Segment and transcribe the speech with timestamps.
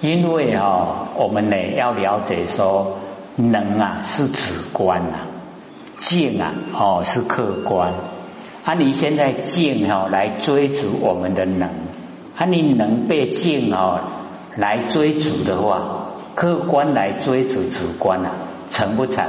[0.00, 2.98] 因为哈，我们呢要了解说，
[3.36, 5.18] 能啊是主观呐，
[5.98, 7.92] 静啊哦是客观。
[8.64, 11.68] 啊，你现在静哈来追逐我们的能，
[12.36, 14.00] 啊，你能被静哦
[14.56, 18.32] 来追逐的话，客观来追逐主观啊，
[18.70, 19.24] 成不成？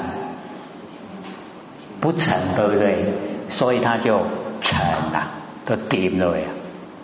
[1.99, 3.13] 不成，对不对？
[3.49, 4.21] 所以他就
[4.61, 4.79] 成
[5.11, 5.31] 了，
[5.65, 6.45] 都定了呀。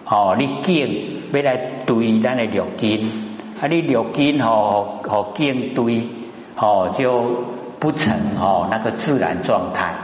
[0.06, 3.27] 哦，你静要来对咱的六根，
[3.60, 6.08] 啊，你六根哦和静对，
[6.56, 7.46] 哦就
[7.80, 9.96] 不成哦那个自然状态，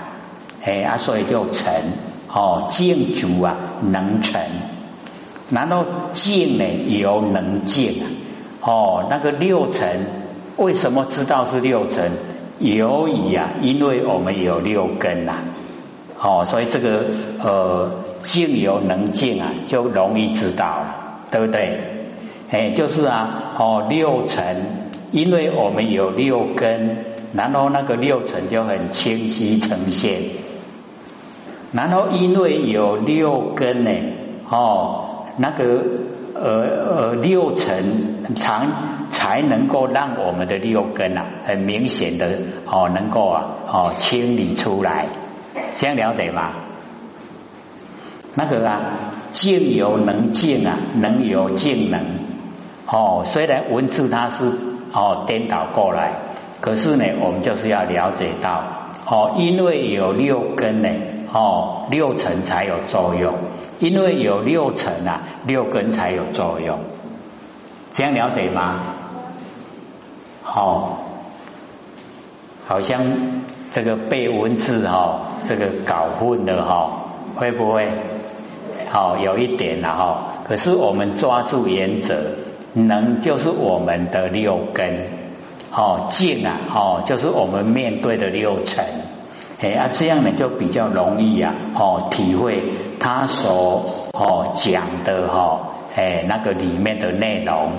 [0.64, 1.74] 哎啊，所以就成
[2.28, 4.42] 哦静足啊能成，
[5.50, 8.06] 然后静呢由能静啊，
[8.62, 9.88] 哦那个六层
[10.58, 12.10] 为什么知道是六层？
[12.60, 15.44] 由于啊，因为我们有六根呐，
[16.20, 17.06] 哦，所以这个
[17.44, 20.96] 呃静有能静啊，就容易知道了，
[21.30, 22.03] 对不对？
[22.54, 24.44] 哎，就是啊，哦，六层，
[25.12, 26.98] 因为我们有六根，
[27.34, 30.22] 然后那个六层就很清晰呈现，
[31.72, 33.92] 然后因为有六根呢，
[34.50, 35.84] 哦，那个。
[36.36, 38.68] 呃呃，六层才
[39.12, 42.28] 才能够让我们的六根啊，很明显的
[42.66, 45.06] 哦，能够啊哦清理出来，
[45.76, 46.54] 这样了解吗？
[48.34, 48.82] 那个啊，
[49.32, 52.04] 静有能静啊，能有静能
[52.94, 53.24] 哦。
[53.26, 54.46] 虽然文字它是
[54.94, 56.14] 哦颠倒过来，
[56.62, 58.64] 可是呢，我们就是要了解到
[59.06, 60.90] 哦，因为有六根呢。
[61.36, 63.34] 哦，六层才有作用，
[63.80, 66.78] 因为有六层啊，六根才有作用，
[67.92, 68.76] 这样了解吗？
[70.44, 71.00] 好，
[72.68, 73.02] 好像
[73.72, 77.06] 这个背文字哈，这个搞混了哈，
[77.36, 77.88] 会不会？
[78.92, 80.18] 好，有一点了哈。
[80.48, 82.16] 可是我们抓住原则，
[82.74, 85.08] 能就是我们的六根，
[85.72, 88.84] 哦，静啊，哦，就是我们面对的六尘。
[89.60, 92.64] 哎啊，这样呢就比较容易啊，哦，体会
[93.00, 97.72] 他所哦讲的哈，哎那个里面的内容。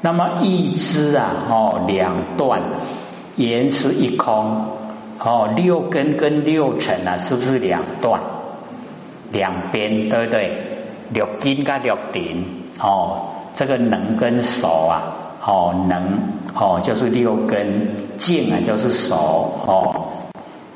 [0.00, 2.62] 那么一知啊，哦两段，
[3.36, 4.66] 言是一空，
[5.20, 8.20] 哦六根跟六尘啊，是不是两段？
[9.30, 10.62] 两边对不对？
[11.12, 12.46] 六根跟六顶，
[12.80, 13.26] 哦
[13.58, 15.02] 这个能跟手啊，
[15.44, 16.20] 哦能
[16.54, 19.16] 哦就是六根，静啊就是手
[19.66, 20.06] 哦。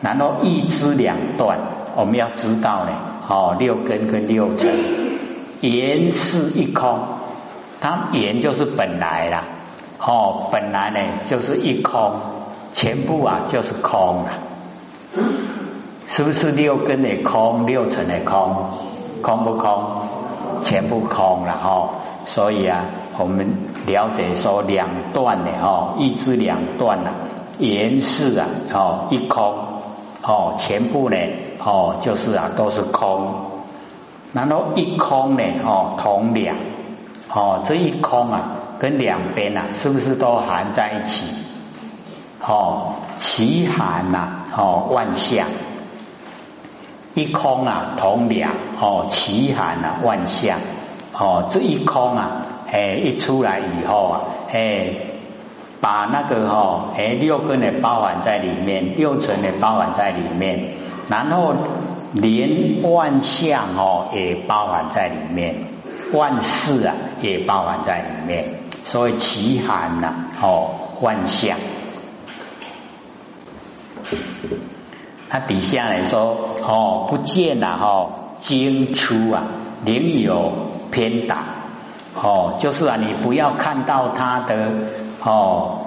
[0.00, 1.60] 然后一知两断，
[1.94, 2.90] 我们要知道呢，
[3.28, 4.74] 哦，六根跟六尘，
[5.60, 6.98] 言是一空，
[7.80, 9.44] 它言就是本来啦，
[10.00, 12.14] 哦，本来呢就是一空，
[12.72, 14.42] 全部啊就是空啊，
[16.08, 18.70] 是不是六根的空，六尘的空，
[19.22, 20.21] 空不空？
[20.62, 21.90] 全部空了哈，
[22.26, 22.86] 所以啊，
[23.18, 23.54] 我们
[23.86, 27.12] 了解说两段的哈，一知两断了，
[27.58, 29.54] 言是啊，哦，一空。
[30.24, 31.16] 哦，全部呢，
[31.58, 33.34] 哦，就是啊，都是空，
[34.32, 36.56] 然后一空呢，哦，同两，
[37.28, 41.26] 哦，这一空啊，跟两边啊，是不是都含在一起？
[42.40, 45.48] 哦，其含呐，哦，万象，
[47.14, 50.58] 一空啊，同两，哦，奇寒啊，万象，
[51.12, 54.20] 哦，这一空啊，哎，一出来以后啊，
[54.52, 54.94] 哎。
[55.82, 60.76] 把那个哈哎六根的包含在里面，六尘的包含在里面，
[61.08, 61.56] 然后
[62.12, 65.56] 连万象哦也包含在里面，
[66.12, 70.70] 万事啊也包含在里面，所以奇寒呐哦
[71.00, 71.58] 万象。
[75.32, 79.44] 他底下来说哦不见了哈经出啊
[79.82, 80.52] 另有
[80.90, 81.44] 偏打
[82.14, 84.68] 哦就是啊你不要看到他的。
[85.24, 85.86] 哦，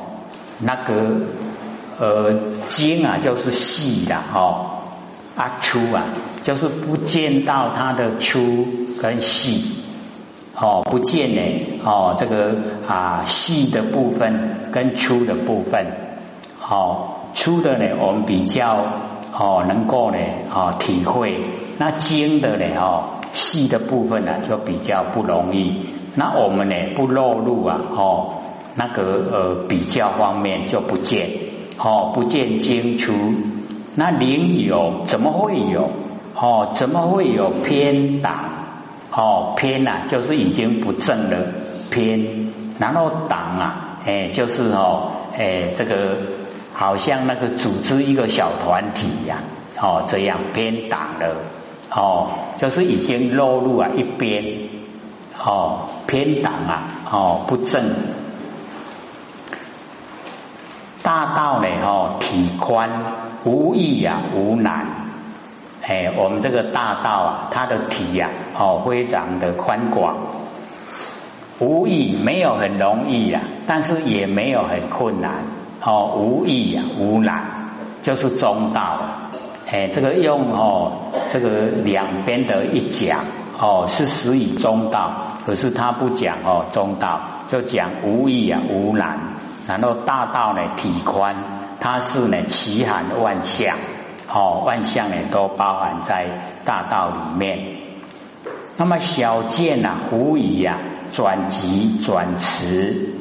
[0.59, 0.93] 那个
[1.99, 2.31] 呃，
[2.69, 4.67] 精啊，就是细的哦，
[5.35, 6.05] 啊粗啊，
[6.41, 8.65] 就是不见到它的粗
[9.01, 9.75] 跟细，
[10.55, 12.55] 哦，不见呢，哦，这个
[12.87, 15.87] 啊细的部分跟粗的部分，
[16.65, 18.85] 哦，粗的呢，我们比较
[19.37, 20.17] 哦能够呢
[20.53, 21.39] 啊体会，
[21.77, 25.81] 那精的呢，哦，细的部分呢就比较不容易，
[26.15, 28.33] 那我们呢不落入啊，哦。
[28.77, 31.29] 那个呃比较方面就不见
[31.77, 33.13] 哦，不见精出。
[33.95, 35.91] 那灵有怎么会有
[36.35, 36.71] 哦？
[36.73, 38.33] 怎么会有偏党
[39.11, 39.53] 哦？
[39.55, 41.37] 偏啊，就是已经不正了
[41.89, 42.51] 偏。
[42.79, 46.17] 然后党啊，哎，就是哦，哎，这个
[46.75, 49.39] 好像那个组织一个小团体呀，
[49.81, 51.37] 哦，这样偏党了
[51.89, 54.43] 哦，就是已经落入啊一边。
[55.37, 57.93] 哦偏党啊哦不正。
[61.03, 62.89] 大道呢哦体宽
[63.43, 64.87] 无易呀无难，
[65.83, 70.15] 哎我们这个大道啊它的体呀哦非常的宽广，
[71.59, 75.43] 无易没有很容易呀，但是也没有很困难
[75.81, 77.69] 哦无易呀无难
[78.01, 78.99] 就是中道。
[79.67, 83.21] 哎，这个用哦，这个两边的一讲
[83.59, 85.11] 哦，是属于中道，
[85.43, 87.19] 可是他不讲哦中道，
[87.49, 89.17] 就讲无义啊无难，
[89.67, 91.35] 然后大道呢体宽，
[91.79, 93.75] 它是呢奇寒万象，
[94.31, 96.27] 哦万象呢都包含在
[96.63, 97.77] 大道里面。
[98.77, 100.77] 那么小见呐无以呀
[101.09, 103.15] 转急转迟，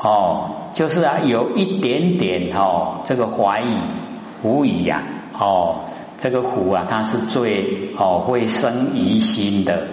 [0.00, 3.76] 哦，就是啊有一点点哦这个怀疑
[4.42, 5.02] 无疑呀。
[5.34, 5.86] 哦，
[6.20, 9.88] 这个虎啊，它是最哦会生疑心的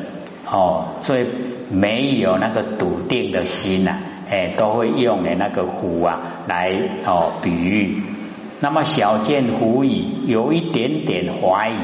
[0.45, 1.25] 哦，最
[1.69, 3.95] 没有那个笃定的心呐，
[4.29, 6.71] 哎，都会用的那个虎啊来
[7.05, 8.03] 哦比喻。
[8.59, 11.77] 那么小见狐疑，有一点点怀疑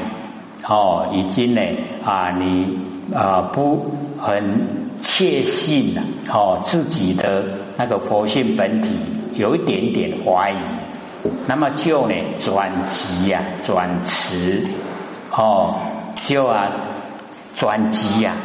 [0.62, 1.62] 哦，已经呢
[2.04, 2.78] 啊，你
[3.14, 7.44] 啊不很确信了哦，自己的
[7.76, 8.90] 那个佛性本体
[9.34, 10.56] 有一点点怀疑。
[11.48, 14.64] 那么就呢转急呀转迟
[15.32, 15.74] 哦
[16.14, 16.70] 就啊
[17.56, 18.36] 转急呀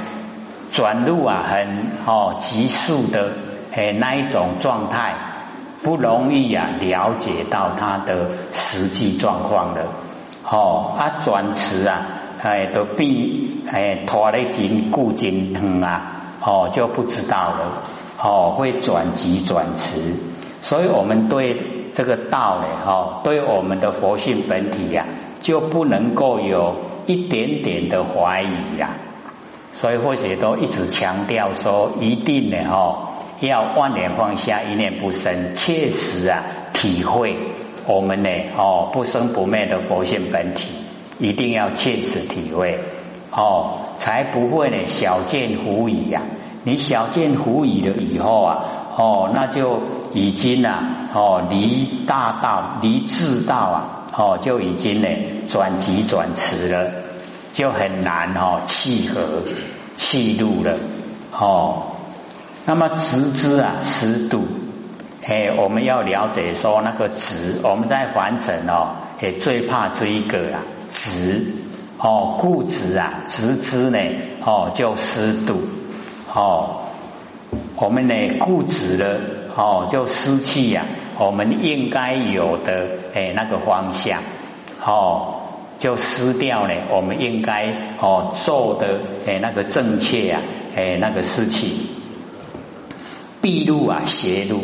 [0.71, 3.33] 转入啊很哦急速的
[3.71, 5.13] 哎那一种状态
[5.83, 9.89] 不容易啊了解到它的实际状况的
[10.43, 17.83] 哦啊转迟啊哎都比哎拖得紧固紧疼啊哦就不知道了
[18.21, 20.15] 哦会转急转迟
[20.61, 21.57] 所以我们对。
[21.93, 25.05] 这个道呢，哈，对我们的佛性本体呀，
[25.41, 28.91] 就不能够有一点点的怀疑呀。
[29.73, 33.09] 所以或许都一直强调说，一定呢，哈，
[33.41, 37.35] 要万念放下，一念不生，切实啊，体会
[37.85, 40.69] 我们呢，哦，不生不灭的佛性本体，
[41.19, 42.79] 一定要切实体会，
[43.31, 46.21] 哦，才不会呢小见狐疑呀。
[46.63, 48.63] 你小见狐疑了以后啊。
[48.93, 49.79] 哦，那就
[50.11, 55.07] 已经啊，哦，离大道、离智道啊，哦，就已经呢
[55.47, 56.91] 转急转迟了，
[57.53, 59.43] 就很难哦契合
[59.95, 60.77] 契入了
[61.31, 61.83] 哦。
[62.65, 64.43] 那么直之啊，十度，
[65.23, 71.53] 哎，我们要了解说那个直，我们在凡尘哦，也最怕这一个啊，直
[71.99, 73.99] 哦，固执啊，直之呢，
[74.43, 75.61] 哦，就失度
[76.33, 76.77] 哦。
[77.75, 79.19] 我们呢固执了
[79.55, 80.85] 哦，就失去呀，
[81.19, 84.21] 我们应该有的哎那个方向
[84.83, 85.35] 哦，
[85.77, 90.39] 就失掉了我们应该哦做的哎那个正确呀
[90.75, 91.69] 哎那个事情，
[93.41, 94.61] 闭路啊邪路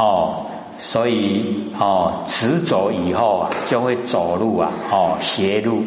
[0.00, 0.46] 哦，
[0.78, 5.84] 所以哦执着以后啊就会走路啊哦邪路，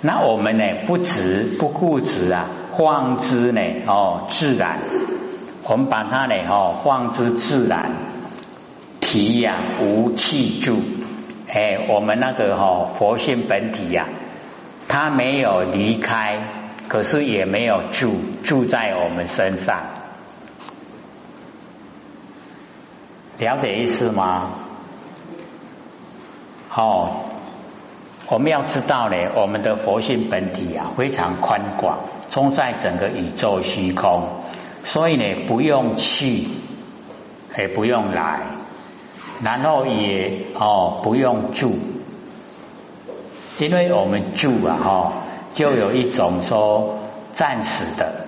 [0.00, 2.46] 那我们呢不执不固执啊。
[2.78, 3.60] 放之呢？
[3.88, 4.78] 哦，自然。
[5.64, 6.34] 我们把它呢？
[6.48, 7.90] 哦，放之自然。
[9.00, 10.76] 体呀，无气住。
[11.52, 14.06] 哎，我们那个哈佛性本体呀，
[14.86, 16.44] 它没有离开，
[16.86, 18.14] 可是也没有住
[18.44, 19.97] 住在我们身上。
[23.38, 24.50] 了解意思吗？
[26.74, 27.24] 哦，
[28.28, 32.00] 我们要知道呢，我们的佛性本体啊，非常宽广。
[32.30, 34.28] 充在整个宇宙虚空，
[34.84, 36.46] 所以呢，不用去，
[37.56, 38.42] 也不用来，
[39.42, 41.78] 然后也哦不用住，
[43.58, 45.12] 因为我们住啊哈，
[45.54, 46.98] 就有一种说
[47.32, 48.26] 暂时的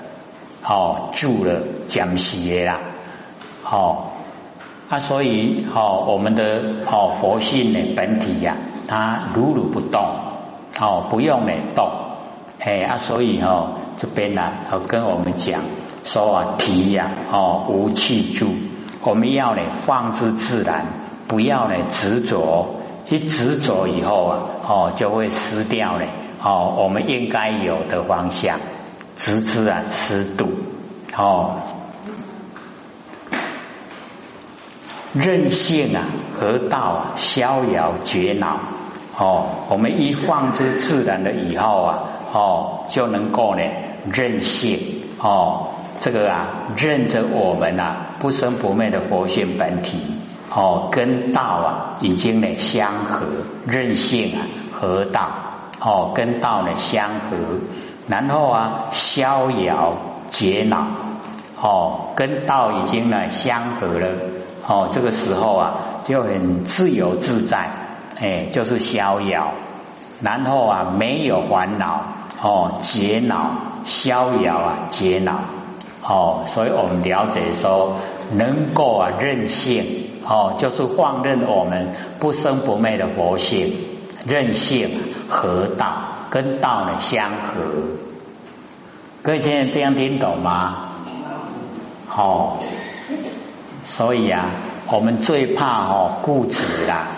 [0.65, 2.81] 哦住了暂时的啦，
[3.71, 4.10] 哦
[4.91, 8.57] 啊，所以哦我们的哦佛性呢本体呀，
[8.87, 10.03] 它如如不动，
[10.79, 11.89] 哦不用呢动，
[12.59, 13.73] 哎啊，所以哈。
[14.01, 14.51] 这边呢，
[14.89, 15.61] 跟我们讲
[16.07, 18.47] 说啊，体呀，哦，无气住，
[19.03, 20.87] 我们要呢放之自然，
[21.29, 22.77] 不要呢执着，
[23.11, 26.07] 一执着以后啊，哦，就会失掉呢，
[26.43, 28.59] 哦，我们应该有的方向，
[29.17, 30.49] 直之啊，失度，
[31.15, 31.57] 哦，
[35.13, 36.05] 任性啊，
[36.39, 38.61] 河道啊，逍遥绝恼，
[39.19, 41.99] 哦，我们一放之自然了以后啊，
[42.33, 43.63] 哦，就能够呢。
[44.11, 44.79] 任性。
[45.19, 49.99] 哦，这个啊，任着我们呐不生不灭的佛性本体。
[50.51, 53.21] 哦，跟道啊已经呢相合，
[53.67, 55.29] 任性啊合道。
[55.81, 57.37] 哦，跟道呢相合，
[58.09, 59.95] 然后啊逍遥
[60.31, 60.87] 解恼，
[61.61, 64.09] 哦，跟道已经呢相合了，
[64.67, 65.75] 哦，这个时候啊
[66.05, 67.71] 就很自由自在，
[68.19, 69.53] 哎，就是逍遥，
[70.21, 72.03] 然后啊没有烦恼，
[72.43, 73.53] 哦，解恼，
[73.85, 75.41] 逍遥啊，解恼，
[76.03, 77.97] 哦，所以我们了解说，
[78.33, 79.85] 能够啊任性，
[80.27, 83.75] 哦，就是放任我们不生不灭的佛性，
[84.27, 84.89] 任性
[85.29, 87.63] 合道，跟道呢相合。
[89.23, 90.89] 各位现在这样听懂吗？
[92.15, 92.59] 哦，
[93.91, 94.51] 所以啊，
[94.87, 97.09] 我们最怕哦固执啦，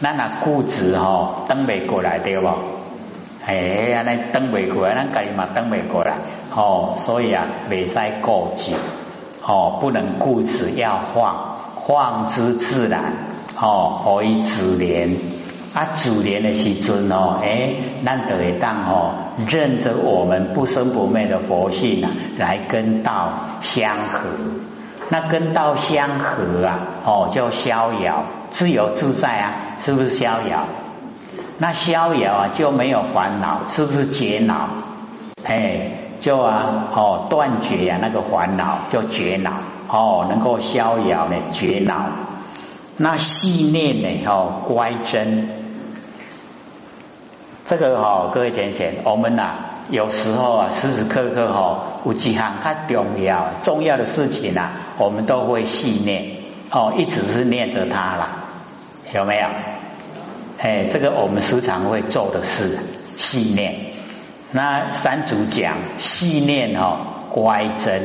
[0.00, 2.48] 那那固执哦登不过来对不？
[3.46, 6.16] 哎，那登不过来，那家己嘛登不过来
[6.52, 8.72] 哦，所以啊，未使固执
[9.46, 13.12] 哦，不能固执，要放放之自然
[13.60, 15.16] 哦，可以自怜。
[15.74, 19.14] 啊，主年的时尊哦，哎，难得一当哦，
[19.48, 24.28] 认着我们不生不灭的佛性啊，来跟道相合。
[25.08, 30.66] 那跟道相合啊，哦，叫逍遥，自由自在啊，是不是逍遥？
[31.58, 34.68] 那逍遥啊，就没有烦恼，是不是解恼？
[35.44, 39.52] 哎，就啊，哦，断绝呀那个烦恼，叫绝恼，
[39.88, 42.06] 哦，能够逍遥呢，绝恼。
[42.96, 45.48] 那细念呢，哦，乖真。
[47.66, 49.54] 这个哦，各位浅浅，我们呐
[49.90, 56.36] 有时候啊，时时刻刻哈，有几项它重要重要的事情呐，我们都会细念
[56.70, 58.36] 哦，一直是念着它啦，
[59.14, 59.48] 有没有？
[60.58, 62.78] 哎，这个我们时常会做的事，
[63.16, 63.92] 细念。
[64.52, 66.98] 那三祖讲细念哦，
[67.30, 68.02] 乖真，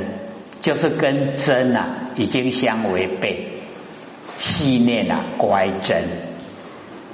[0.62, 3.62] 就是跟真呐已经相违背，
[4.40, 6.04] 细念啊，乖真，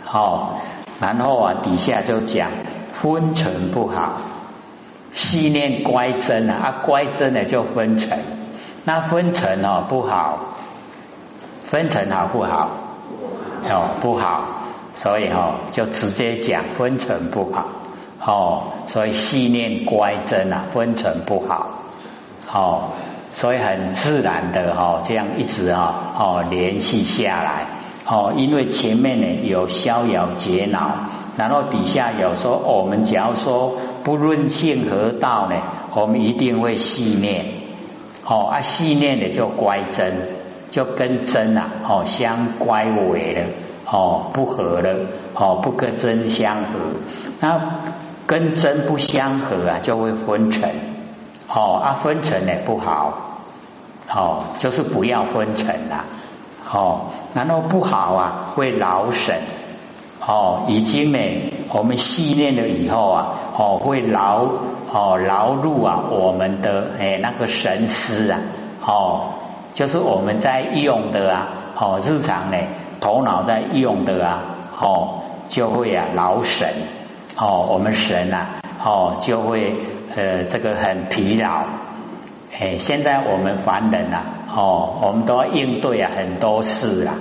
[0.03, 0.62] 好。
[1.00, 2.50] 然后啊，底下就讲
[2.93, 4.15] 分尘不好，
[5.15, 8.17] 细念乖真啊，啊乖真的就分层，
[8.84, 10.57] 那分层哦不好，
[11.63, 12.69] 分层好不好？
[13.69, 17.65] 哦不好，所以哦就直接讲分层不好，
[18.24, 21.79] 哦所以细念乖真啊，分层不好，
[22.51, 22.89] 哦
[23.34, 27.65] 所以很自然的哈这样一直啊哦联系下来。
[28.07, 30.91] 哦，因为前面呢有逍遥解恼，
[31.38, 33.74] 然后底下有说我们假如说
[34.04, 35.56] 不论性何道呢，
[35.94, 37.46] 我们一定会细念。
[38.27, 40.13] 哦啊，细念的就乖真，
[40.72, 43.42] 就跟真啊哦相乖违了，
[43.86, 46.63] 哦不合了，哦不跟真相合，
[47.39, 47.62] 那
[48.25, 50.72] 跟真不相合啊，就会分尘。
[51.48, 53.13] 哦啊分尘呢不好，
[54.12, 56.06] 哦就是不要分尘啦。
[56.74, 59.39] 哦，然后不好啊，会劳神。
[60.27, 61.20] 哦，已经呢，
[61.72, 64.46] 我们细念了以后啊，哦，会劳
[64.91, 68.39] 哦劳碌啊，我们的哎那个神思啊，
[68.84, 69.22] 哦，
[69.74, 72.58] 就是我们在用的啊，哦，日常呢
[73.00, 74.44] 头脑在用的啊，
[74.82, 76.70] 哦，就会啊劳神。
[77.38, 79.74] 哦，我们神啊，哦，就会
[80.15, 81.65] 呃这个很疲劳。
[82.58, 84.24] 哎，现在我们凡人呐。
[84.55, 87.15] 哦，我们都要应对啊很多事啊，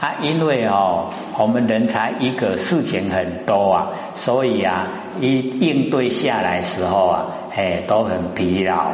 [0.00, 4.88] 啊，因为哦，我们人才一个事情很多啊，所以啊，
[5.20, 8.92] 一应对下来时候啊，哎，都很疲劳，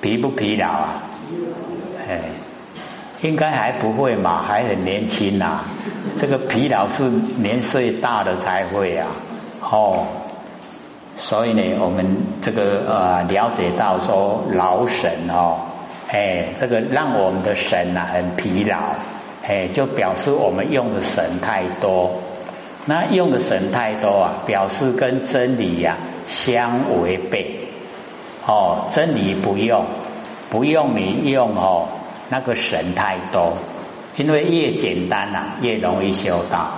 [0.00, 1.02] 疲不疲劳啊？
[2.08, 2.20] 哎，
[3.20, 5.62] 应该还不会嘛，还很年轻呐，
[6.20, 9.08] 这个疲劳是年岁大了才会啊，
[9.60, 10.06] 哦，
[11.16, 15.58] 所以呢，我们这个呃了解到说劳神哦。
[16.08, 18.76] 哎，这个让我们的神呐很疲劳，
[19.46, 22.22] 哎，就表示我们用的神太多。
[22.84, 27.68] 那用的神太多啊，表示跟真理呀相违背。
[28.46, 29.86] 哦，真理不用，
[30.50, 31.88] 不用你用哦，
[32.28, 33.54] 那个神太多。
[34.16, 36.70] 因为越简单呐，越容易修道。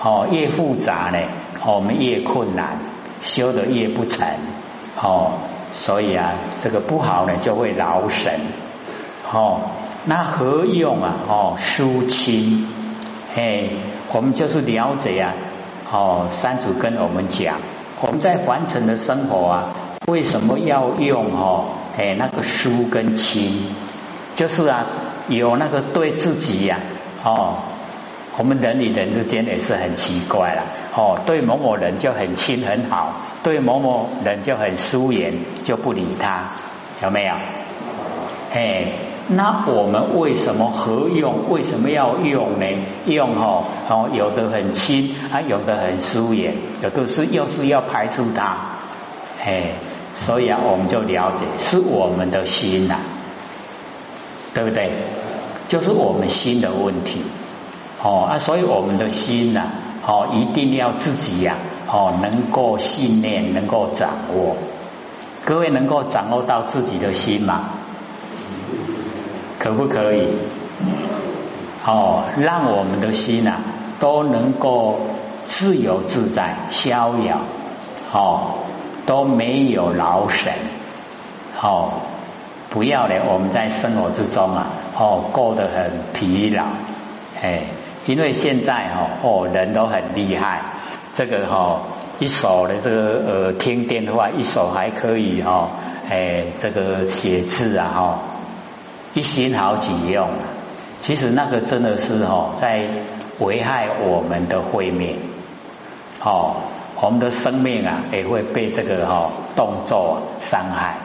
[0.00, 1.18] 哦，越复杂呢，
[1.66, 2.78] 我们越困难，
[3.24, 4.26] 修的越不成。
[5.00, 5.32] 哦，
[5.74, 8.40] 所以啊，这个不好呢，就会劳神。
[9.32, 9.60] 哦，
[10.06, 11.16] 那何用啊？
[11.26, 12.66] 哦，疏清，
[13.34, 13.68] 哎，
[14.12, 15.34] 我们就是了解啊。
[15.90, 17.56] 哦，三祖跟我们讲，
[18.02, 19.68] 我们在凡尘的生活啊，
[20.06, 21.64] 为什么要用哦？
[21.96, 23.64] 哎，那个疏跟清，
[24.34, 24.84] 就是啊，
[25.28, 26.78] 有那个对自己呀，
[27.24, 27.62] 哦，
[28.36, 30.64] 我们人与人之间也是很奇怪了。
[30.94, 35.32] 哦，对某某人就很亲很好，对某某人就很疏远，
[35.64, 36.50] 就不理他，
[37.02, 37.34] 有没有？
[38.52, 39.13] 哎。
[39.28, 41.50] 那我们为什么何用？
[41.50, 42.66] 为什么要用呢？
[43.06, 48.56] 用哦哦，有的很轻，啊，有的很疏远，有的是又是要排除它。
[49.42, 49.72] 哎，
[50.16, 52.96] 所以啊，我们就了解是我们的心呐，
[54.52, 54.92] 对不对？
[55.68, 57.22] 就是我们心的问题
[58.02, 59.62] 哦啊，所以我们的心呐，
[60.06, 61.56] 哦，一定要自己呀，
[61.90, 64.56] 哦，能够信念，能够掌握。
[65.46, 67.70] 各位能够掌握到自己的心吗？
[69.64, 70.28] 可不可以？
[71.86, 73.54] 哦，让我们的心呐，
[73.98, 75.00] 都能够
[75.46, 77.38] 自由自在、逍遥，
[78.12, 78.56] 哦，
[79.06, 80.52] 都没有劳神，
[81.62, 81.94] 哦，
[82.68, 83.22] 不要嘞！
[83.26, 84.66] 我们在生活之中啊，
[84.98, 86.64] 哦，过得很疲劳，
[87.42, 87.62] 哎，
[88.04, 90.60] 因为现在哈，哦，人都很厉害，
[91.14, 91.80] 这个哈，
[92.18, 95.70] 一手的这个呃听电话，一手还可以哈，
[96.10, 98.18] 哎，这个写字啊，哈，
[99.14, 100.28] 一心好几用。
[101.02, 102.86] 其实那个真的是哦，在
[103.38, 105.18] 危害我们的慧命，
[106.22, 106.56] 哦，
[107.00, 110.96] 我们的生命啊也会被这个哦动作伤害，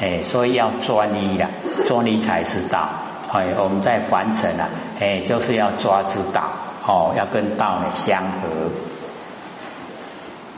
[0.00, 1.48] 哎，所以要专一的，
[1.86, 2.88] 专一才是道。
[3.32, 4.68] 哎，我们在凡尘啊，
[5.00, 6.50] 哎，就是要抓之道，
[6.86, 8.70] 哦，要跟道呢相合，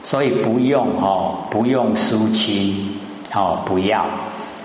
[0.05, 2.99] 所以不用哦，不用疏清，
[3.33, 4.07] 哦，不要。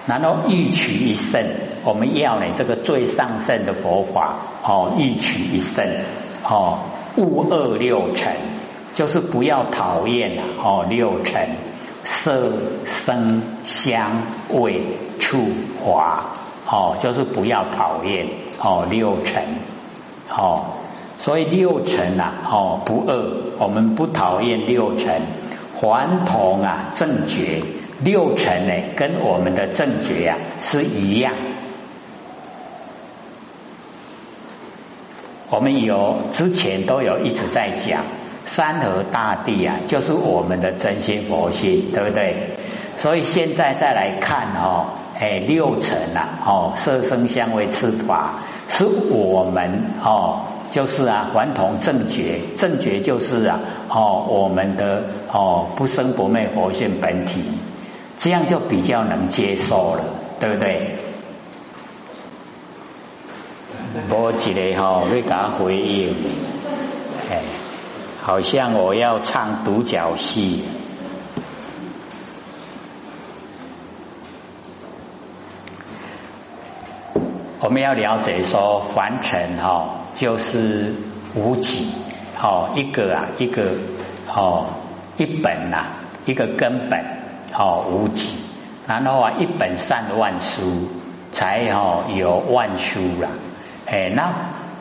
[0.08, 1.44] 然后欲取一胜，
[1.88, 5.88] 我们要呢这个最上圣的佛法哦，一取一胜
[6.44, 6.80] 哦，
[7.16, 8.34] 勿恶六尘，
[8.94, 11.48] 就是不要讨厌啊哦六尘
[12.04, 12.52] 色
[12.84, 14.82] 声香味
[15.18, 15.38] 触
[15.82, 16.26] 法
[16.70, 18.28] 哦，就是不要讨厌
[18.60, 19.44] 哦六尘
[20.30, 20.66] 哦，
[21.18, 25.22] 所以六尘啊哦不恶，我们不讨厌六尘，
[25.80, 27.64] 还同啊正觉。
[28.00, 31.34] 六尘呢，跟我们的正觉呀是一样。
[35.50, 38.02] 我们有之前都有一直在讲，
[38.46, 42.58] 山河大地啊，就是我们的真心佛性，对不对？
[43.00, 44.88] 所以现在再来看哦，
[45.20, 57.44] 哎，六尘啊，哦，色声香味触法，是我们哦，就是啊，还同正觉，正觉就是啊，哦，我们的哦，不生不灭佛性本体。
[58.20, 60.04] 这样就比较能接受了，
[60.40, 60.96] 对不对？
[64.10, 66.16] 我一个哈，你给他回应，
[67.30, 67.42] 哎，
[68.22, 70.64] 好像我要唱独角戏。
[77.60, 80.94] 我们要了解说，凡尘哈就是
[81.36, 81.88] 无极，
[82.40, 83.72] 哦，一个啊，一个
[84.28, 84.68] 哦，
[85.18, 85.86] 一本呐，
[86.26, 87.18] 一个根本。
[87.58, 88.34] 哦，无极，
[88.88, 90.90] 然后啊，一本善万书，
[91.34, 93.30] 才哦有万书啦。
[93.88, 94.34] 哎，那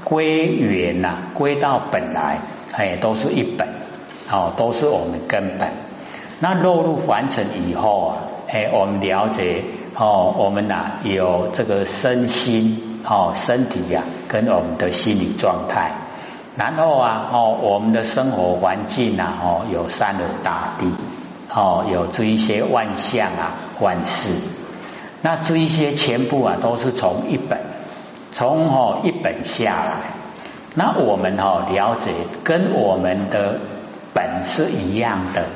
[0.05, 2.39] 归元呐，归到本来，
[2.73, 3.69] 哎，都是一本，
[4.31, 5.69] 哦，都是我们根本。
[6.41, 8.17] 那落入凡尘以后啊，
[8.49, 9.63] 哎，我们了解
[9.95, 15.93] 哦，我们呐有这个身心哦，身体呀，跟我们的心理状态。
[16.57, 20.87] 然后啊，哦，我们的生活环境呐，哦，有三河大地。
[21.49, 24.35] 哦，有这一些万象啊，万事，
[25.23, 27.61] 那这一些全部啊，都是从一本，
[28.37, 30.01] 从哦一本下来。
[30.75, 32.11] 那我们哦了解，
[32.45, 33.61] 跟我们的
[34.13, 35.47] 本是一样的，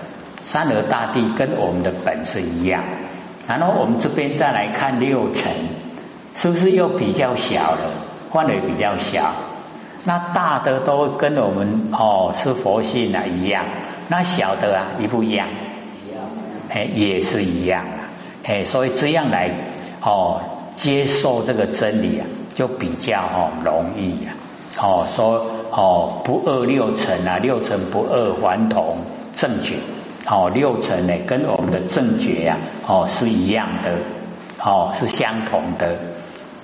[0.47, 2.83] 三河大地跟我们的本是一样。
[3.47, 5.53] 然后我们这边再来看六尘，
[6.35, 7.81] 是不是又比较小了？
[8.33, 9.31] 范围比较小。
[10.07, 13.67] 那大的都跟我们哦是佛性啊一样，
[14.09, 15.49] 那小的啊一不一样？
[16.71, 18.09] 哎，也是一样啊，
[18.43, 19.51] 哎，所以这样来
[20.01, 20.41] 哦，
[20.77, 22.25] 接受这个真理啊，
[22.61, 24.37] 就比较哦容易啊，
[24.79, 28.99] 哦说哦不二六尘啊，六尘不二还同
[29.35, 29.77] 正觉，
[30.29, 34.01] 哦六尘呢跟我们的正觉呀哦是一样的，
[34.63, 36.01] 哦是相同的，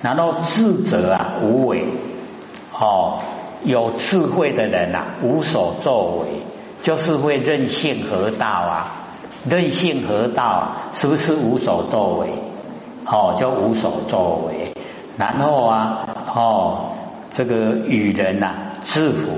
[0.03, 1.85] 然后智者啊无为，
[2.79, 3.17] 哦
[3.63, 6.43] 有智慧的人呐无所作为，
[6.83, 8.91] 就是会任性合道啊。
[9.49, 10.73] 任性何道？
[10.93, 12.27] 是不是无所作为？
[13.05, 14.73] 哦，就无所作为。
[15.17, 16.91] 然后啊，哦，
[17.35, 18.53] 这个与人呐
[18.83, 19.31] 制服，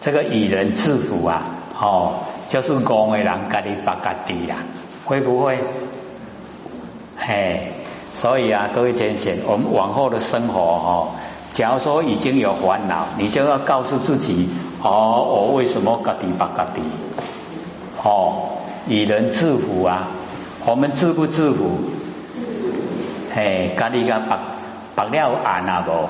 [0.00, 1.42] 这个与人制服啊，
[1.80, 2.12] 哦，
[2.48, 4.56] 就是讲的人家里把家底呀，
[5.04, 5.58] 会不会？
[7.18, 7.72] 嘿，
[8.14, 11.08] 所以啊，各位先生，我们往后的生活哦，
[11.52, 14.50] 假如说已经有烦恼，你就要告诉自己，
[14.82, 16.82] 哦，我为什么家底把家底？
[18.02, 18.48] 哦。
[18.88, 20.08] 以人制服啊，
[20.66, 21.78] 我们制不制服？
[23.32, 24.36] 嘿，家里个白
[24.94, 26.08] 白了眼啊无？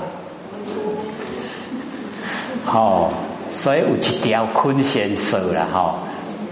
[2.64, 3.09] 哦，
[3.51, 5.95] 所以有一条坤先说了哈，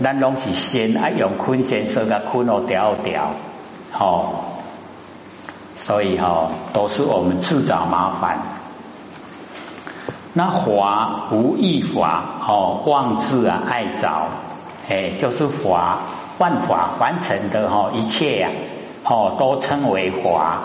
[0.03, 3.31] 咱拢是先爱用坤先生个坤哦调调，
[3.97, 4.35] 哦，
[5.77, 8.39] 所以哈都是我们自找麻烦。
[10.33, 14.29] 那华无义法哦，妄自啊爱找，
[14.89, 16.01] 哎，就是华
[16.39, 18.49] 万法完成的哈一切呀，
[19.05, 20.63] 哦都称为华。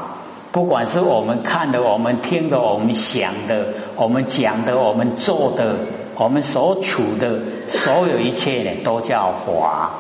[0.56, 5.76] 不管是我们看的、我们听的、我们想的、我们讲的、我们做的、
[6.16, 9.92] 我们所处的所有一切呢，都叫华。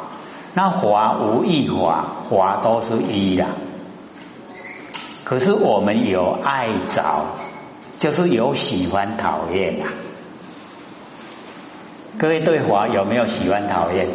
[0.53, 3.47] 那华无一华，华都是一呀。
[5.25, 7.25] 可是我们有爱着，
[7.99, 9.91] 就是有喜欢讨厌啊。
[12.17, 14.07] 各位对华有没有喜欢讨厌？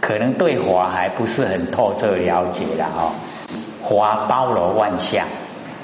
[0.00, 3.12] 可能对华还不是很透彻了解了哈。
[3.90, 5.26] 华包罗万象，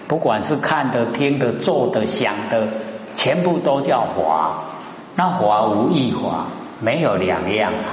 [0.06, 2.68] 不管是看的、听的、做的、想的，
[3.16, 4.60] 全部都叫华。
[5.16, 6.46] 那华无异华，
[6.78, 7.90] 没有两样啊。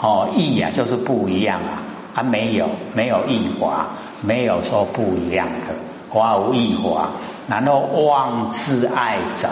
[0.00, 1.82] 哦，异呀就是不一样啊，
[2.14, 3.88] 还没有没有异华，
[4.22, 5.74] 没有说不一样的。
[6.08, 7.10] 华无异华，
[7.48, 9.48] 然后妄自爱找，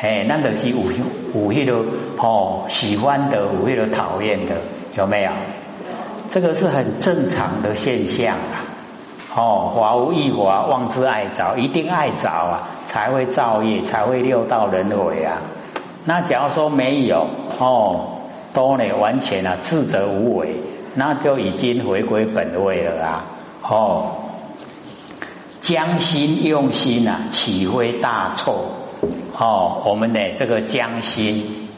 [0.00, 0.88] 哎，那个是五
[1.34, 1.74] 五迄的
[2.16, 4.54] 哦喜欢的，五迄的讨厌的，
[4.96, 5.30] 有没有？
[6.30, 8.61] 这个是很正常的现象啊！
[9.34, 15.38] 哦，华无一华，妄之爱早，一定爱早啊，才会造业，才会六道轮回啊。
[16.04, 17.26] 那假如说没有
[17.58, 18.00] 哦，
[18.52, 20.60] 都呢完全啊智者无为，
[20.94, 23.24] 那就已经回归本位了啊！
[23.62, 24.06] 哦，
[25.62, 28.66] 将心用心啊，岂非大错？
[29.38, 31.70] 哦，我们呢这个将心，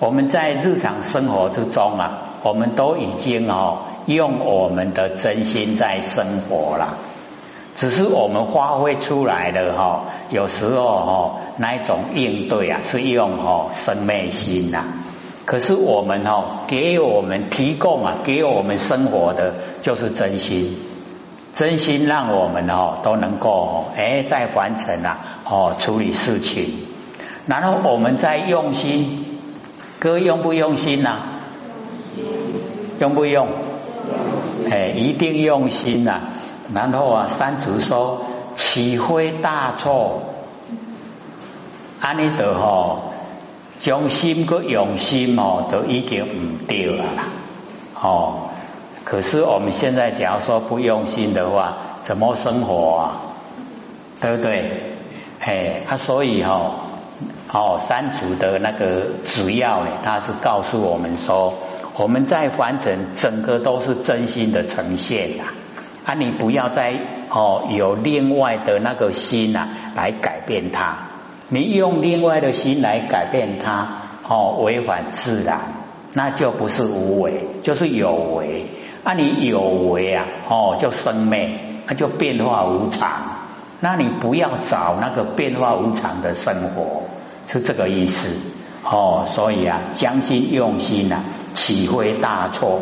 [0.00, 2.29] 我们在日常生活之中啊。
[2.42, 6.96] 我们都已经哦用我们的真心在生活了，
[7.76, 14.84] 只是我们发挥出来的哈，有时候哈那一种应对啊是用哦生昧心呐，
[15.44, 20.78] 可是我们哦给我们提供啊给我们生活的就是真心，
[21.54, 26.70] 真心让我们哦都能够哎在完成啊哦处理事情，
[27.46, 29.40] 然后我们再用心，
[29.98, 31.18] 各位用不用心呐？
[32.98, 33.48] 用不用？
[34.70, 36.20] 哎，一定用心呐。
[36.72, 38.22] 然后啊，三祖说
[38.56, 40.22] ：“岂非大错？”
[42.00, 43.12] 安尼的吼，
[43.78, 47.24] 将心个用心哦，都已经唔对了啦。
[48.00, 48.50] 哦，
[49.04, 53.22] 可是我们现在假如说不用心的话，怎么生活啊？
[54.20, 54.94] 对不对？
[55.40, 56.74] 嘿，他所以哈，哦，
[57.52, 61.54] 哦三祖的那个主要呢，他是告诉我们说。
[61.96, 65.42] 我们在凡尘整个都是真心的呈现呐，
[66.06, 66.94] 啊，你不要再
[67.28, 70.94] 哦有另外的那个心呐来改变它，
[71.48, 73.88] 你用另外的心来改变它，
[74.26, 75.58] 哦，违反自然，
[76.14, 78.66] 那就不是无为，就是有为。
[79.04, 81.50] 啊，你有为啊，哦，就生灭，
[81.86, 83.29] 那就变化无常。
[83.80, 87.02] 那你不要找那个变化无常的生活，
[87.48, 88.28] 是这个意思。
[88.82, 92.80] 哦，所以啊，将心用心呐，岂会大错？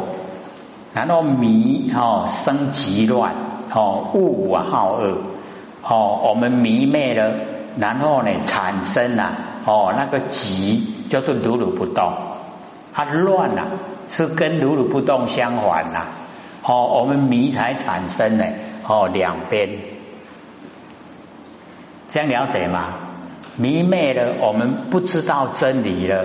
[0.94, 3.34] 然后迷哦生极乱
[3.72, 5.18] 哦物啊好恶
[5.82, 7.32] 哦，我们迷昧了，
[7.78, 9.32] 然后呢产生呐
[9.66, 12.12] 哦那个极就是如如不动，
[12.94, 13.62] 它乱呐
[14.10, 16.06] 是跟如如不动相反呐
[16.62, 18.44] 哦，我们迷才产生呢
[18.86, 19.68] 哦两边，
[22.10, 22.94] 这样了解吗？
[23.56, 26.24] 迷昧了，我们不知道真理了，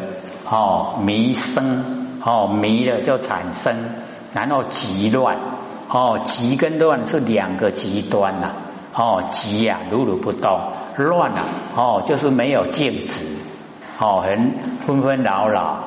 [0.50, 3.76] 哦，迷生，哦，迷了就产生，
[4.34, 5.38] 然后极乱，
[5.90, 8.52] 哦，极跟乱是两个极端呐，
[8.94, 10.60] 哦，极呀如如不动，
[10.98, 11.44] 乱啊，
[11.76, 13.26] 哦，就是没有静止，
[14.00, 14.54] 哦，很
[14.86, 15.80] 纷纷扰扰，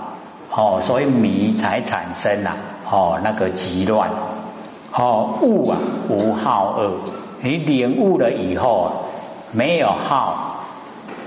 [0.51, 2.57] 哦，所以迷才产生呐，
[2.91, 4.11] 哦，那个极乱，
[4.93, 5.79] 哦，悟啊
[6.09, 6.99] 无好恶，
[7.41, 8.91] 你领悟了以后啊，
[9.53, 10.53] 没有好。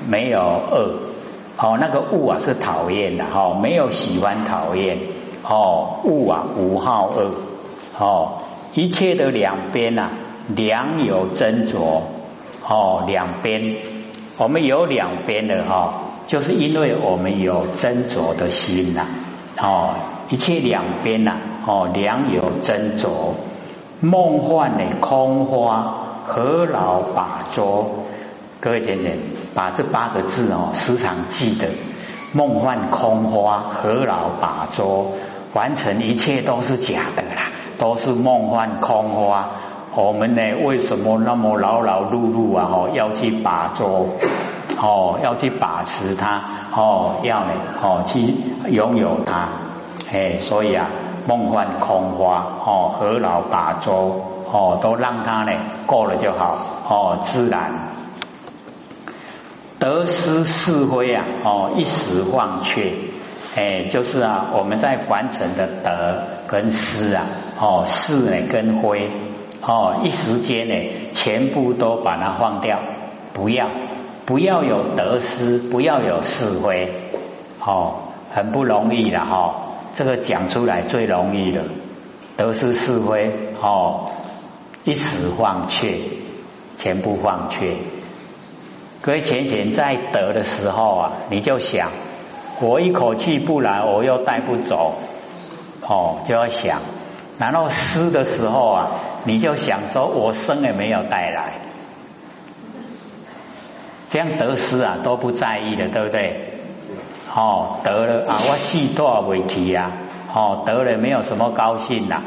[0.07, 0.93] 没有恶，
[1.57, 4.97] 哦，那个恶啊是讨厌的，哦，没有喜欢讨厌，
[5.43, 7.31] 哦，恶啊无好恶，
[7.99, 8.37] 哦，
[8.73, 10.11] 一切的两边呐，
[10.55, 12.03] 两有斟酌，
[12.65, 13.75] 哦，两边，
[14.37, 19.05] 我们有两边的哈，就是因为我们有斟酌的心呐，
[19.61, 19.89] 哦，
[20.29, 21.33] 一切两边呐，
[21.67, 23.09] 哦，两有斟酌，
[23.99, 28.05] 梦幻的空花，何劳把捉？
[28.61, 29.17] 各位姐姐，
[29.55, 31.69] 把这八个字哦，时常记得。
[32.33, 35.13] 梦幻空花，何劳把捉？
[35.53, 39.51] 完成一切都是假的啦，都是梦幻空花。
[39.95, 42.69] 我们呢，为什么那么劳劳碌碌啊？
[42.69, 44.07] 哦，要去把捉？
[44.77, 46.43] 哦，要去把持它，
[46.75, 48.35] 哦，要呢，哦，去
[48.69, 49.47] 拥有它，
[50.11, 50.89] 哎，所以啊，
[51.25, 55.53] 梦幻空花，哦，何劳把周，哦，都让它呢
[55.85, 56.57] 过了就好，
[56.89, 57.87] 哦，自然。
[59.79, 62.91] 得失是非啊，哦，一时忘却，
[63.55, 67.25] 哎，就是啊，我们在凡尘的得跟失啊，
[67.57, 69.09] 哦，是呢跟非，
[69.61, 70.75] 哦，一时间呢，
[71.13, 72.79] 全部都把它放掉，
[73.31, 73.69] 不要，
[74.25, 76.91] 不要有得失，不要有是非，
[77.65, 77.95] 哦，
[78.33, 81.63] 很不容易的哈，这个讲出来最容易的，
[82.35, 84.11] 得失是非，哦，
[84.83, 85.99] 一时忘却，
[86.77, 87.75] 全部忘却。
[89.01, 91.89] 各位浅浅在得的时候啊，你就想，
[92.59, 94.95] 我一口气不来，我又带不走，
[95.87, 96.79] 哦，就要想。
[97.37, 98.91] 然后失的时候啊，
[99.23, 101.53] 你就想说，我生也没有带来，
[104.09, 106.59] 这样得失啊都不在意的，对不对？
[107.33, 109.93] 哦，得了啊，我细多少委屈啊，
[110.35, 112.23] 哦，得了没有什么高兴呐，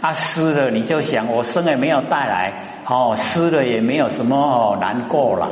[0.00, 2.52] 啊，失了你就想，我生也没有带来，
[2.86, 5.48] 哦，失了也没有什么难过了。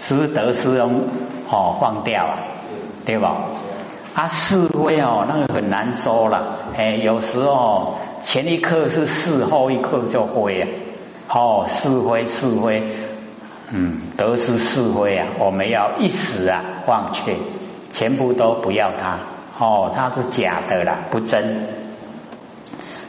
[0.00, 1.02] 是不是得失容
[1.50, 2.38] 哦放掉啊，
[3.04, 3.44] 对吧？
[4.14, 10.68] 啊是非哦那个很难说了，哎有时候前一刻是是，后一刻就非啊，
[11.28, 12.82] 哦是非是非，
[13.70, 17.36] 嗯得失是非啊，我们要一时啊忘却，
[17.92, 19.18] 全部都不要它，
[19.58, 21.66] 哦它是假的啦，不真。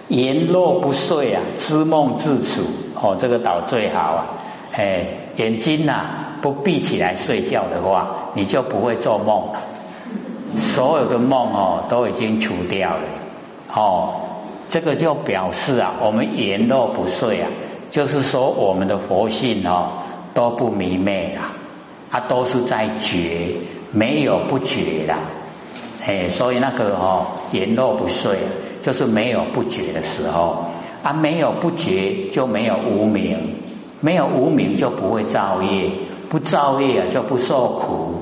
[0.10, 2.64] 言若不遂啊，知梦自处，
[3.00, 4.26] 哦这个倒最好啊。
[4.72, 5.06] 哎，
[5.40, 9.62] 眼睛呐不闭起来睡觉的话，你就不会做梦了。
[10.58, 13.04] 所有的梦哦都已经除掉了。
[13.74, 14.16] 哦，
[14.70, 17.48] 这个就表示啊，我们言若不睡啊，
[17.90, 21.44] 就是说我们的佛性哦都不迷昧了，
[22.12, 23.62] 它都是在觉，
[23.94, 25.16] 没有不觉的。
[26.06, 28.40] 哎，所以那个哦言若不睡，
[28.82, 30.66] 就是没有不觉的时候
[31.02, 33.69] 啊，没有不觉就没有无明。
[34.02, 35.92] 没有无名就不会造业，
[36.30, 38.16] 不造业啊就不受苦，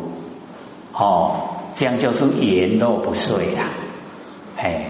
[0.94, 1.36] 哦，
[1.76, 3.70] 这样就是言若不睡啊，
[4.58, 4.88] 哎，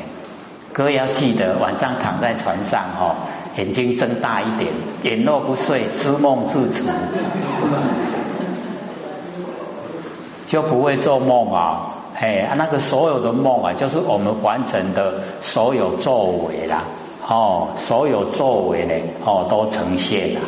[0.72, 3.16] 各位要记得晚上躺在床上哦，
[3.58, 4.72] 眼睛睁大一点，
[5.04, 6.88] 言若不睡，知梦自处，
[10.46, 16.86] 就不会做梦啊，哎，那个所有的梦啊，就是我们完成的所有作为啦，
[17.28, 18.94] 哦，所有作为呢，
[19.26, 20.40] 哦，都呈现了。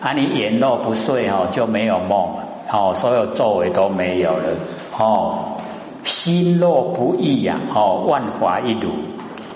[0.00, 2.36] 啊，你眼若不睡哦，就没有梦
[2.72, 4.56] 哦，所有作为都没有了
[4.98, 5.56] 哦。
[6.04, 8.90] 心若不异呀，哦，万法一如。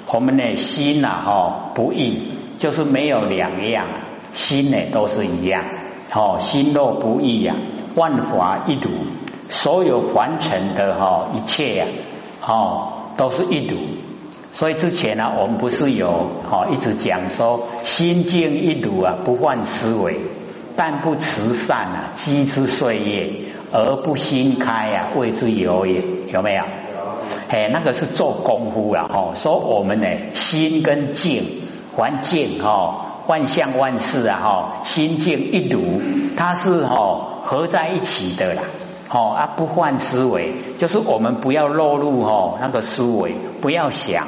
[0.07, 2.19] 我们的心呐，哦，不异，
[2.59, 3.87] 就是没有两样，
[4.35, 5.65] 心呢都是一样。
[6.13, 7.57] 哦，心若不异呀，
[7.97, 8.91] 万法一如，
[9.49, 11.87] 所有凡尘的哈一切呀，
[12.47, 13.79] 哦，都是一如。
[14.55, 20.21] 所以之前呢，我们不是有哦一直讲说心静一如啊，不换思维，
[20.77, 23.31] 但不慈善啊，积之岁月
[23.73, 26.01] 而不心开啊，谓之有也，
[26.33, 26.62] 有没有？
[26.62, 26.69] 有。
[27.49, 29.35] 哎，那个是做功夫了哦。
[29.35, 31.43] 说我们呢，心跟静
[31.97, 36.01] 还静哈，万象万事啊哈，心静一如，
[36.37, 38.62] 它是哈合在一起的啦。
[39.11, 44.27] 哦啊，不换思维，就是我们不要落入哦那个思维，不要想。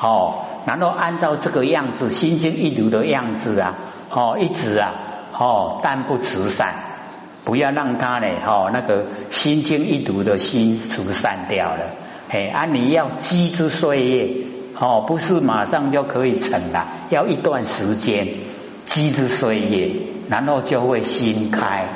[0.00, 3.74] 哦，然后按照这个样子，心经一读的样子啊，
[4.10, 4.92] 哦，一直啊，
[5.36, 6.74] 哦，但不慈善，
[7.44, 11.80] 不要让他呢，哦，那个心经一读的心除散掉了，
[12.28, 14.36] 嘿，啊，你要积之岁月，
[14.78, 18.28] 哦，不是马上就可以成的，要一段时间
[18.86, 19.90] 积之岁月，
[20.28, 21.88] 然后就会心开，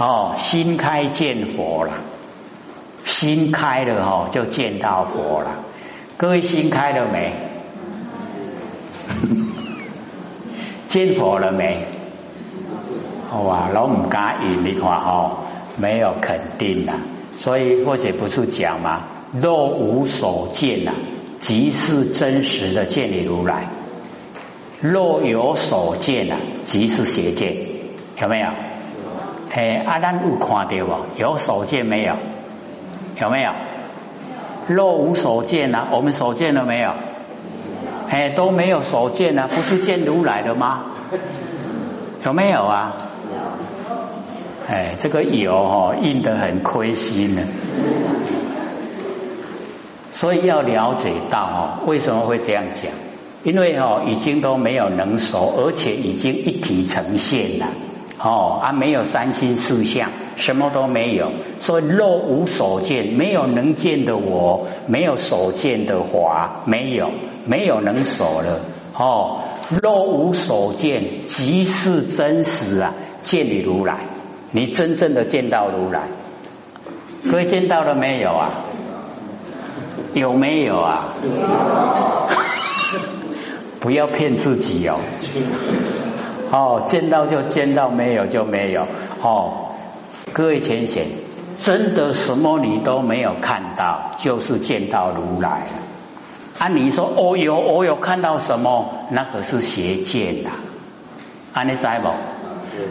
[0.00, 1.92] 哦，心开见佛了，
[3.04, 5.50] 心开了哦，就见到佛了。
[6.16, 7.34] 各位心开了没？
[10.88, 11.84] 见佛了没？
[13.44, 15.36] 哇，老唔敢应的话哦，
[15.76, 16.94] 没有肯定的，
[17.38, 19.02] 所以或者不是讲嘛，
[19.38, 20.92] 若无所见呐，
[21.40, 23.64] 即是真实的见你如来；
[24.80, 27.54] 若有所见呐，即是邪见，
[28.18, 28.48] 有没有？
[29.52, 30.94] 哎，阿难有看到不？
[31.16, 32.14] 有所见没有？
[33.20, 33.50] 有没有？
[34.68, 36.92] 若无所见啊，我们所见了没有？
[38.08, 40.84] 哎，都没有所见呐，不是见如来的吗？
[42.24, 42.96] 有没有啊？
[44.68, 47.42] 哎，这个有哦，印得很亏心呢。
[50.12, 52.92] 所以要了解到哦，为什么会这样讲？
[53.42, 57.66] 因为哦，已经都没有能熟，而且已经一体呈现了。
[58.22, 67.10] 哦啊，没有三心四相，什么都没有，所以若无所见，没有能见的我，没有所见的华，没有，
[67.46, 68.60] 没有能所了。
[68.94, 69.38] 哦，
[69.82, 72.92] 若无所见，即是真实啊！
[73.22, 74.00] 见你如来，
[74.52, 76.08] 你真正的见到如来，
[77.30, 78.50] 各位见到了没有啊？
[80.12, 81.14] 有没有啊？
[83.80, 84.98] 不要骗自己哦。
[86.50, 88.86] 哦，见到就见到，没有就没有。
[89.22, 89.68] 哦，
[90.32, 91.06] 各位浅显，
[91.58, 95.70] 真的什么你都没有看到，就是见到如来了。
[96.58, 99.06] 按你说，哦有我有看到什么？
[99.10, 100.50] 那个是邪见呐。
[101.52, 102.10] 安你在不？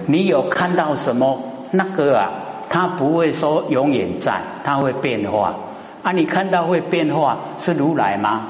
[0.08, 1.42] 你有看到什么？
[1.72, 2.32] 那个啊，
[2.70, 5.56] 它不会说永远在，它会变化。
[6.02, 8.48] 啊，你看到会变化是如来吗？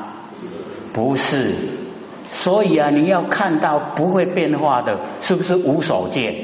[0.94, 1.54] 不是。
[2.32, 6.36] 所以啊，你要看到不会变化的，是不是无所见？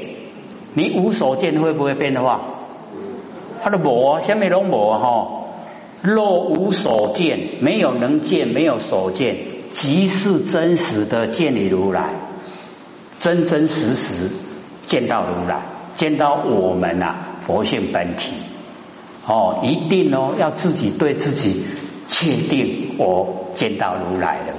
[0.74, 2.40] 你无所见会不会变化？
[3.62, 5.28] 他的魔，下面龙魔哈。
[6.02, 9.36] 若无所见，没有能见，没有所见，
[9.72, 12.14] 即是真实的见你如来，
[13.18, 14.30] 真真实实
[14.86, 15.62] 见到如来，
[15.96, 18.32] 见到我们呐佛性本体。
[19.26, 21.64] 哦，一定哦，要自己对自己
[22.06, 24.54] 确定，我见到如来了。